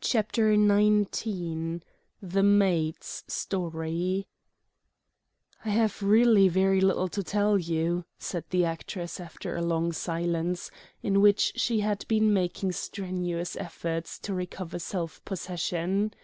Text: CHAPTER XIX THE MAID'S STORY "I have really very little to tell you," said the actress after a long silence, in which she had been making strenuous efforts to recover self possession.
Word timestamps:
CHAPTER 0.00 0.54
XIX 0.54 1.82
THE 2.22 2.42
MAID'S 2.42 3.22
STORY 3.28 4.26
"I 5.62 5.68
have 5.68 6.02
really 6.02 6.48
very 6.48 6.80
little 6.80 7.08
to 7.08 7.22
tell 7.22 7.58
you," 7.58 8.06
said 8.18 8.46
the 8.48 8.64
actress 8.64 9.20
after 9.20 9.54
a 9.54 9.60
long 9.60 9.92
silence, 9.92 10.70
in 11.02 11.20
which 11.20 11.52
she 11.56 11.80
had 11.80 12.08
been 12.08 12.32
making 12.32 12.72
strenuous 12.72 13.54
efforts 13.56 14.18
to 14.20 14.32
recover 14.32 14.78
self 14.78 15.22
possession. 15.26 16.14